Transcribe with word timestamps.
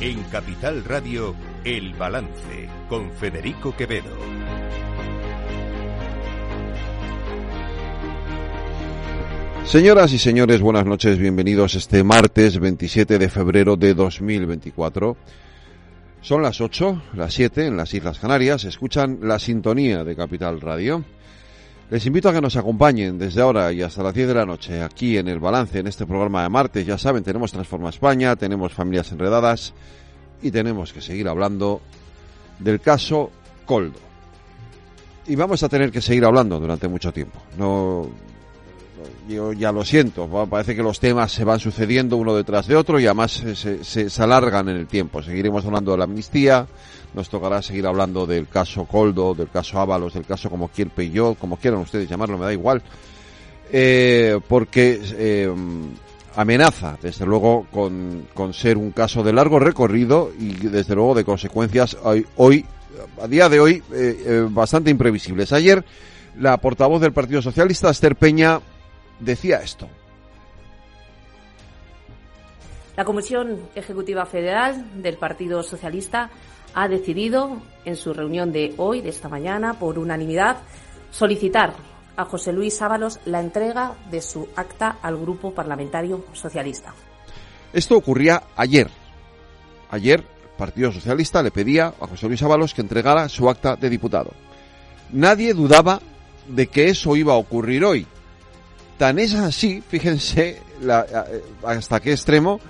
En 0.00 0.22
Capital 0.24 0.84
Radio, 0.84 1.34
El 1.64 1.94
Balance, 1.94 2.68
con 2.88 3.10
Federico 3.12 3.74
Quevedo. 3.76 4.16
Señoras 9.64 10.12
y 10.12 10.18
señores, 10.18 10.60
buenas 10.60 10.86
noches, 10.86 11.18
bienvenidos 11.18 11.74
este 11.74 12.04
martes 12.04 12.60
27 12.60 13.18
de 13.18 13.28
febrero 13.28 13.76
de 13.76 13.94
2024. 13.94 15.16
Son 16.20 16.42
las 16.42 16.60
8, 16.60 17.02
las 17.14 17.34
7 17.34 17.66
en 17.66 17.76
las 17.76 17.92
Islas 17.92 18.18
Canarias, 18.18 18.64
escuchan 18.64 19.18
la 19.22 19.38
sintonía 19.38 20.04
de 20.04 20.14
Capital 20.14 20.60
Radio. 20.60 21.04
Les 21.88 22.04
invito 22.04 22.28
a 22.28 22.32
que 22.32 22.40
nos 22.40 22.56
acompañen 22.56 23.16
desde 23.16 23.40
ahora 23.40 23.72
y 23.72 23.80
hasta 23.80 24.02
las 24.02 24.12
10 24.12 24.26
de 24.26 24.34
la 24.34 24.44
noche 24.44 24.82
aquí 24.82 25.18
en 25.18 25.28
el 25.28 25.38
balance, 25.38 25.78
en 25.78 25.86
este 25.86 26.04
programa 26.04 26.42
de 26.42 26.48
martes. 26.48 26.84
Ya 26.84 26.98
saben, 26.98 27.22
tenemos 27.22 27.52
Transforma 27.52 27.90
España, 27.90 28.34
tenemos 28.34 28.72
Familias 28.72 29.12
Enredadas 29.12 29.72
y 30.42 30.50
tenemos 30.50 30.92
que 30.92 31.00
seguir 31.00 31.28
hablando 31.28 31.80
del 32.58 32.80
caso 32.80 33.30
Coldo. 33.64 34.00
Y 35.28 35.36
vamos 35.36 35.62
a 35.62 35.68
tener 35.68 35.92
que 35.92 36.00
seguir 36.00 36.24
hablando 36.24 36.58
durante 36.58 36.88
mucho 36.88 37.12
tiempo. 37.12 37.40
No, 37.56 38.10
yo 39.28 39.52
ya 39.52 39.72
lo 39.72 39.84
siento, 39.84 40.28
parece 40.48 40.74
que 40.74 40.82
los 40.82 41.00
temas 41.00 41.32
se 41.32 41.44
van 41.44 41.60
sucediendo 41.60 42.16
uno 42.16 42.34
detrás 42.34 42.66
de 42.66 42.76
otro 42.76 42.98
y 42.98 43.06
además 43.06 43.42
se, 43.54 44.22
alargan 44.22 44.68
en 44.68 44.76
el 44.76 44.86
tiempo. 44.86 45.22
Seguiremos 45.22 45.64
hablando 45.64 45.92
de 45.92 45.98
la 45.98 46.04
amnistía, 46.04 46.66
nos 47.14 47.28
tocará 47.28 47.62
seguir 47.62 47.86
hablando 47.86 48.26
del 48.26 48.48
caso 48.48 48.84
Coldo, 48.84 49.34
del 49.34 49.48
caso 49.48 49.80
Ábalos, 49.80 50.14
del 50.14 50.24
caso 50.24 50.50
como 50.50 50.68
quien 50.68 50.90
yo, 51.12 51.34
como 51.34 51.56
quieran 51.56 51.80
ustedes 51.80 52.08
llamarlo, 52.08 52.38
me 52.38 52.46
da 52.46 52.52
igual. 52.52 52.82
Eh, 53.72 54.38
porque 54.48 55.00
eh, 55.02 55.52
amenaza, 56.36 56.96
desde 57.02 57.26
luego, 57.26 57.66
con, 57.72 58.28
con, 58.32 58.54
ser 58.54 58.76
un 58.76 58.92
caso 58.92 59.22
de 59.22 59.32
largo 59.32 59.58
recorrido 59.58 60.30
y 60.38 60.52
desde 60.68 60.94
luego 60.94 61.14
de 61.14 61.24
consecuencias 61.24 61.96
hoy, 62.02 62.24
hoy 62.36 62.64
a 63.20 63.26
día 63.26 63.48
de 63.48 63.60
hoy, 63.60 63.82
eh, 63.92 64.22
eh 64.24 64.46
bastante 64.48 64.90
imprevisibles. 64.90 65.52
Ayer, 65.52 65.84
la 66.38 66.56
portavoz 66.58 67.00
del 67.00 67.12
Partido 67.12 67.42
Socialista, 67.42 67.90
Esther 67.90 68.16
Peña, 68.16 68.60
decía 69.20 69.62
esto. 69.62 69.88
La 72.96 73.04
Comisión 73.04 73.60
Ejecutiva 73.74 74.24
Federal 74.24 75.02
del 75.02 75.18
Partido 75.18 75.62
Socialista 75.62 76.30
ha 76.74 76.88
decidido 76.88 77.60
en 77.84 77.96
su 77.96 78.14
reunión 78.14 78.52
de 78.52 78.74
hoy, 78.78 79.02
de 79.02 79.10
esta 79.10 79.28
mañana, 79.28 79.78
por 79.78 79.98
unanimidad, 79.98 80.58
solicitar 81.10 81.74
a 82.16 82.24
José 82.24 82.52
Luis 82.52 82.80
Ábalos 82.80 83.20
la 83.26 83.40
entrega 83.40 83.94
de 84.10 84.22
su 84.22 84.48
acta 84.56 84.98
al 85.02 85.18
Grupo 85.18 85.52
Parlamentario 85.52 86.24
Socialista. 86.32 86.94
Esto 87.72 87.96
ocurría 87.96 88.42
ayer. 88.56 88.88
Ayer 89.90 90.20
el 90.20 90.56
Partido 90.56 90.90
Socialista 90.90 91.42
le 91.42 91.50
pedía 91.50 91.92
a 92.00 92.06
José 92.06 92.26
Luis 92.26 92.42
Ábalos 92.42 92.72
que 92.72 92.80
entregara 92.80 93.28
su 93.28 93.50
acta 93.50 93.76
de 93.76 93.90
diputado. 93.90 94.32
Nadie 95.12 95.52
dudaba 95.52 96.00
de 96.48 96.66
que 96.68 96.88
eso 96.88 97.14
iba 97.16 97.34
a 97.34 97.36
ocurrir 97.36 97.84
hoy. 97.84 98.06
Tan 98.98 99.18
es 99.18 99.34
así, 99.34 99.82
fíjense 99.86 100.60
la, 100.80 101.06
hasta 101.64 102.00
qué 102.00 102.12
extremo, 102.12 102.60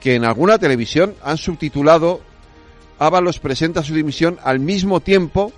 que 0.00 0.14
en 0.14 0.24
alguna 0.24 0.58
televisión 0.58 1.14
han 1.22 1.38
subtitulado 1.38 2.20
Ábalos 2.98 3.38
presenta 3.38 3.82
su 3.82 3.94
dimisión 3.94 4.38
al 4.42 4.58
mismo 4.58 5.00
tiempo 5.00 5.52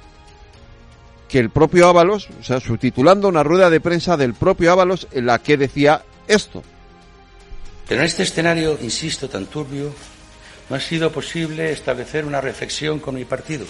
que 1.29 1.39
el 1.39 1.51
propio 1.51 1.89
Ábalos, 1.89 2.29
o 2.41 2.43
sea, 2.43 2.59
subtitulando 2.59 3.29
una 3.29 3.43
rueda 3.43 3.71
de 3.71 3.81
prensa 3.81 4.17
del 4.17 4.35
propio 4.35 4.73
Ábalos 4.73 5.07
en 5.13 5.27
la 5.27 5.39
que 5.41 5.57
decía 5.57 6.03
esto. 6.27 6.63
Pero 7.87 8.01
en 8.01 8.07
este 8.07 8.23
escenario, 8.23 8.79
insisto, 8.83 9.29
tan 9.29 9.47
turbio, 9.47 9.93
no 10.69 10.77
ha 10.77 10.81
sido 10.81 11.13
posible 11.13 11.71
establecer 11.73 12.25
una 12.25 12.41
reflexión 12.41 12.99
con 12.99 13.15
mi 13.15 13.25
partido, 13.25 13.67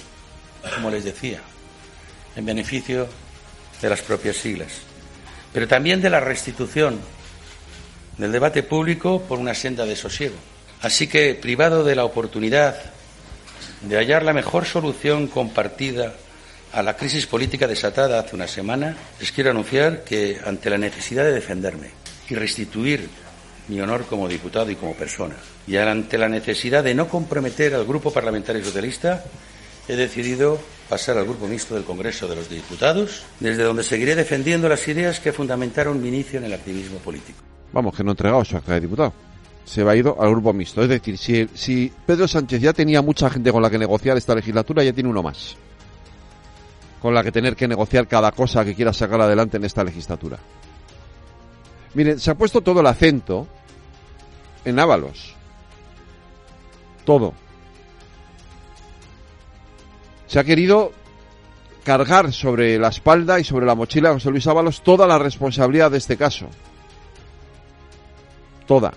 como 0.74 0.90
les 0.90 1.04
decía, 1.04 1.40
en 2.36 2.46
beneficio 2.46 3.06
de 3.82 3.90
las 3.90 4.00
propias 4.00 4.36
siglas, 4.36 4.68
pero 5.52 5.68
también 5.68 6.00
de 6.00 6.10
la 6.10 6.20
restitución 6.20 7.00
del 8.16 8.32
debate 8.32 8.62
público 8.62 9.22
por 9.22 9.38
una 9.38 9.54
senda 9.54 9.86
de 9.86 9.96
sosiego. 9.96 10.36
Así 10.82 11.06
que, 11.06 11.34
privado 11.34 11.84
de 11.84 11.96
la 11.96 12.04
oportunidad 12.04 12.76
de 13.82 13.96
hallar 13.96 14.22
la 14.22 14.32
mejor 14.32 14.64
solución 14.64 15.28
compartida 15.28 16.14
a 16.72 16.82
la 16.82 16.96
crisis 16.96 17.26
política 17.26 17.66
desatada 17.66 18.20
hace 18.20 18.34
una 18.34 18.46
semana, 18.46 18.96
les 19.20 19.32
quiero 19.32 19.50
anunciar 19.50 20.04
que 20.04 20.40
ante 20.44 20.70
la 20.70 20.78
necesidad 20.78 21.24
de 21.24 21.32
defenderme 21.32 21.90
y 22.28 22.34
restituir 22.34 23.08
mi 23.68 23.80
honor 23.80 24.06
como 24.06 24.28
diputado 24.28 24.70
y 24.70 24.76
como 24.76 24.94
persona, 24.94 25.34
y 25.66 25.76
ante 25.76 26.18
la 26.18 26.28
necesidad 26.28 26.82
de 26.82 26.94
no 26.94 27.08
comprometer 27.08 27.74
al 27.74 27.84
Grupo 27.84 28.12
Parlamentario 28.12 28.64
Socialista, 28.64 29.24
he 29.88 29.96
decidido 29.96 30.58
pasar 30.88 31.18
al 31.18 31.24
Grupo 31.24 31.46
Mixto 31.46 31.74
del 31.74 31.84
Congreso 31.84 32.28
de 32.28 32.36
los 32.36 32.48
Diputados, 32.48 33.24
desde 33.40 33.62
donde 33.62 33.82
seguiré 33.82 34.14
defendiendo 34.14 34.68
las 34.68 34.86
ideas 34.88 35.20
que 35.20 35.32
fundamentaron 35.32 36.00
mi 36.00 36.08
inicio 36.08 36.38
en 36.38 36.44
el 36.44 36.54
activismo 36.54 36.98
político. 36.98 37.38
Vamos, 37.72 37.94
que 37.96 38.04
no 38.04 38.12
entregado 38.12 38.44
su 38.44 38.56
acta 38.56 38.74
de 38.74 38.80
diputado 38.80 39.12
se 39.68 39.84
va 39.84 39.92
a 39.92 39.96
ir 39.96 40.06
al 40.06 40.30
grupo 40.30 40.52
mixto. 40.54 40.82
Es 40.82 40.88
decir, 40.88 41.18
si, 41.18 41.46
si 41.52 41.92
Pedro 42.06 42.26
Sánchez 42.26 42.60
ya 42.60 42.72
tenía 42.72 43.02
mucha 43.02 43.28
gente 43.28 43.52
con 43.52 43.60
la 43.62 43.68
que 43.68 43.78
negociar 43.78 44.16
esta 44.16 44.34
legislatura, 44.34 44.82
ya 44.82 44.94
tiene 44.94 45.10
uno 45.10 45.22
más. 45.22 45.56
Con 47.02 47.12
la 47.14 47.22
que 47.22 47.30
tener 47.30 47.54
que 47.54 47.68
negociar 47.68 48.08
cada 48.08 48.32
cosa 48.32 48.64
que 48.64 48.74
quiera 48.74 48.94
sacar 48.94 49.20
adelante 49.20 49.58
en 49.58 49.64
esta 49.64 49.84
legislatura. 49.84 50.38
Miren, 51.92 52.18
se 52.18 52.30
ha 52.30 52.34
puesto 52.34 52.62
todo 52.62 52.80
el 52.80 52.86
acento 52.86 53.46
en 54.64 54.78
Ábalos. 54.78 55.34
Todo. 57.04 57.34
Se 60.28 60.38
ha 60.38 60.44
querido 60.44 60.92
cargar 61.84 62.32
sobre 62.32 62.78
la 62.78 62.88
espalda 62.88 63.40
y 63.40 63.44
sobre 63.44 63.64
la 63.64 63.74
mochila 63.74 64.10
de 64.10 64.16
José 64.16 64.30
Luis 64.30 64.46
Ábalos 64.46 64.82
toda 64.82 65.06
la 65.06 65.18
responsabilidad 65.18 65.90
de 65.90 65.98
este 65.98 66.18
caso. 66.18 66.48
Toda. 68.66 68.92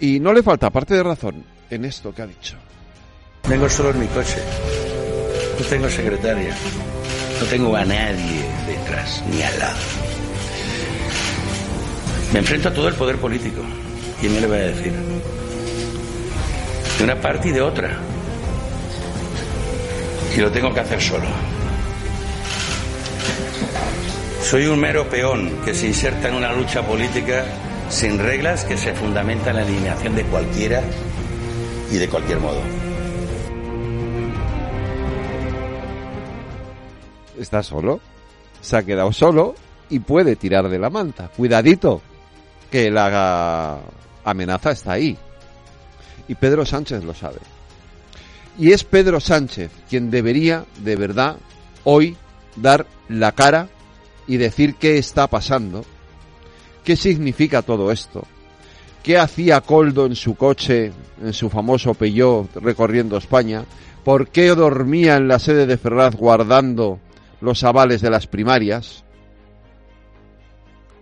Y 0.00 0.18
no 0.18 0.32
le 0.32 0.42
falta 0.42 0.70
parte 0.70 0.94
de 0.94 1.04
razón 1.04 1.44
en 1.70 1.84
esto 1.84 2.12
que 2.12 2.22
ha 2.22 2.26
dicho. 2.26 2.56
Vengo 3.48 3.68
solo 3.68 3.90
en 3.90 4.00
mi 4.00 4.06
coche. 4.08 4.42
No 5.60 5.64
tengo 5.66 5.88
secretaria. 5.88 6.54
No 7.40 7.46
tengo 7.46 7.76
a 7.76 7.84
nadie 7.84 8.44
detrás 8.66 9.22
ni 9.30 9.40
al 9.40 9.58
lado. 9.58 9.78
Me 12.32 12.40
enfrento 12.40 12.70
a 12.70 12.74
todo 12.74 12.88
el 12.88 12.94
poder 12.94 13.16
político. 13.18 13.62
¿Y 14.20 14.28
me 14.28 14.40
le 14.40 14.46
voy 14.48 14.56
a 14.56 14.62
decir? 14.62 14.92
De 16.98 17.04
una 17.04 17.20
parte 17.20 17.48
y 17.48 17.52
de 17.52 17.60
otra. 17.60 17.98
Y 20.36 20.40
lo 20.40 20.50
tengo 20.50 20.72
que 20.72 20.80
hacer 20.80 21.00
solo. 21.00 21.26
Soy 24.42 24.66
un 24.66 24.78
mero 24.78 25.08
peón 25.08 25.50
que 25.64 25.74
se 25.74 25.86
inserta 25.86 26.28
en 26.28 26.34
una 26.34 26.52
lucha 26.52 26.82
política 26.82 27.44
sin 27.88 28.18
reglas 28.18 28.64
que 28.64 28.76
se 28.76 28.92
fundamenta 28.94 29.50
en 29.50 29.56
la 29.56 29.62
eliminación 29.62 30.14
de 30.14 30.24
cualquiera 30.24 30.82
y 31.90 31.96
de 31.96 32.08
cualquier 32.08 32.40
modo. 32.40 32.60
Está 37.38 37.62
solo, 37.62 38.00
se 38.60 38.76
ha 38.76 38.82
quedado 38.82 39.12
solo 39.12 39.54
y 39.88 39.98
puede 39.98 40.36
tirar 40.36 40.68
de 40.68 40.78
la 40.78 40.90
manta. 40.90 41.28
Cuidadito, 41.36 42.00
que 42.70 42.90
la 42.90 43.78
amenaza 44.24 44.72
está 44.72 44.92
ahí. 44.92 45.16
Y 46.28 46.34
Pedro 46.34 46.64
Sánchez 46.64 47.04
lo 47.04 47.14
sabe. 47.14 47.38
Y 48.58 48.72
es 48.72 48.84
Pedro 48.84 49.20
Sánchez 49.20 49.70
quien 49.88 50.10
debería, 50.10 50.64
de 50.78 50.96
verdad, 50.96 51.36
hoy 51.84 52.16
dar 52.56 52.86
la 53.08 53.32
cara 53.32 53.68
y 54.26 54.36
decir 54.36 54.76
qué 54.76 54.96
está 54.96 55.26
pasando 55.26 55.84
¿Qué 56.84 56.96
significa 56.96 57.62
todo 57.62 57.90
esto? 57.90 58.24
¿Qué 59.02 59.18
hacía 59.18 59.62
Coldo 59.62 60.04
en 60.04 60.14
su 60.14 60.34
coche, 60.34 60.92
en 61.20 61.32
su 61.32 61.48
famoso 61.48 61.94
Peugeot 61.94 62.54
recorriendo 62.56 63.16
España? 63.16 63.64
¿Por 64.04 64.28
qué 64.28 64.48
dormía 64.48 65.16
en 65.16 65.28
la 65.28 65.38
sede 65.38 65.66
de 65.66 65.78
Ferraz 65.78 66.14
guardando 66.14 67.00
los 67.40 67.64
avales 67.64 68.02
de 68.02 68.10
las 68.10 68.26
primarias? 68.26 69.02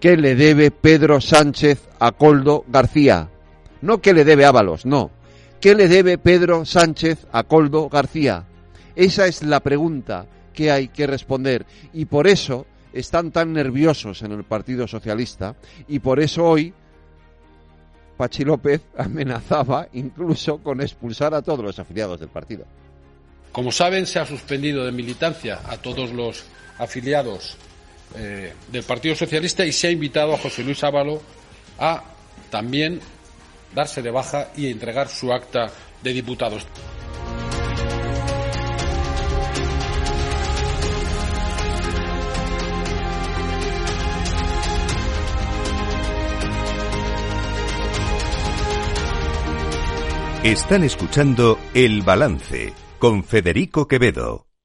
¿Qué 0.00 0.16
le 0.16 0.36
debe 0.36 0.70
Pedro 0.70 1.20
Sánchez 1.20 1.88
a 1.98 2.12
Coldo 2.12 2.64
García? 2.68 3.28
No 3.82 4.00
que 4.00 4.14
le 4.14 4.24
debe 4.24 4.44
Ábalos, 4.44 4.86
no. 4.86 5.10
¿Qué 5.60 5.74
le 5.74 5.88
debe 5.88 6.18
Pedro 6.18 6.64
Sánchez 6.64 7.26
a 7.30 7.44
Coldo 7.44 7.88
García? 7.88 8.44
Esa 8.96 9.26
es 9.26 9.42
la 9.42 9.60
pregunta 9.60 10.26
que 10.52 10.70
hay 10.70 10.88
que 10.88 11.06
responder. 11.06 11.66
Y 11.92 12.06
por 12.06 12.26
eso 12.26 12.66
están 12.92 13.30
tan 13.30 13.52
nerviosos 13.52 14.22
en 14.22 14.32
el 14.32 14.44
Partido 14.44 14.86
Socialista 14.86 15.56
y 15.88 15.98
por 15.98 16.20
eso 16.20 16.44
hoy 16.44 16.74
Pachi 18.16 18.44
López 18.44 18.82
amenazaba 18.96 19.88
incluso 19.92 20.58
con 20.58 20.80
expulsar 20.80 21.34
a 21.34 21.42
todos 21.42 21.64
los 21.64 21.78
afiliados 21.78 22.20
del 22.20 22.28
partido. 22.28 22.64
Como 23.50 23.70
saben, 23.70 24.06
se 24.06 24.18
ha 24.18 24.26
suspendido 24.26 24.84
de 24.84 24.92
militancia 24.92 25.60
a 25.66 25.76
todos 25.76 26.12
los 26.12 26.44
afiliados 26.78 27.56
eh, 28.16 28.52
del 28.70 28.82
Partido 28.82 29.14
Socialista 29.14 29.64
y 29.64 29.72
se 29.72 29.88
ha 29.88 29.90
invitado 29.90 30.34
a 30.34 30.38
José 30.38 30.64
Luis 30.64 30.82
Ávalo 30.82 31.20
a 31.78 32.02
también 32.50 33.00
darse 33.74 34.02
de 34.02 34.10
baja 34.10 34.48
y 34.56 34.70
entregar 34.70 35.08
su 35.08 35.32
acta 35.32 35.70
de 36.02 36.12
diputados. 36.12 36.66
Están 50.44 50.82
escuchando 50.82 51.56
El 51.72 52.02
Balance 52.02 52.72
con 52.98 53.22
Federico 53.22 53.86
Quevedo. 53.86 54.51